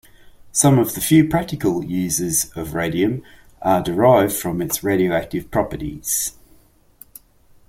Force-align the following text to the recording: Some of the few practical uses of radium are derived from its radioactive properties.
Some 0.51 0.79
of 0.79 0.95
the 0.95 0.99
few 0.99 1.27
practical 1.29 1.85
uses 1.85 2.51
of 2.55 2.73
radium 2.73 3.21
are 3.61 3.83
derived 3.83 4.33
from 4.33 4.59
its 4.59 4.83
radioactive 4.83 5.51
properties. 5.51 6.33